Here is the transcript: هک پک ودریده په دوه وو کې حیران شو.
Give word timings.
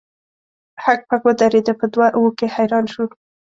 هک 0.83 0.99
پک 1.09 1.21
ودریده 1.25 1.73
په 1.79 1.85
دوه 1.93 2.07
وو 2.21 2.29
کې 2.37 2.47
حیران 2.55 2.85
شو. 2.93 3.05